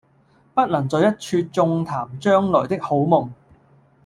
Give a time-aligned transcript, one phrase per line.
[0.55, 3.33] 不能在一處縱談將來的好夢了，